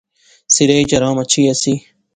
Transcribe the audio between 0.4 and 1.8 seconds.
سریچ ارام اچھی ایسی